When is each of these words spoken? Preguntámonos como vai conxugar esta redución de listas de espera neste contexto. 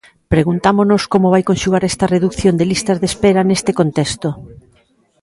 Preguntámonos 0.33 1.01
como 1.13 1.31
vai 1.33 1.43
conxugar 1.49 1.83
esta 1.91 2.09
redución 2.15 2.53
de 2.57 2.65
listas 2.71 2.97
de 2.99 3.07
espera 3.11 3.41
neste 3.49 3.71
contexto. 3.79 4.29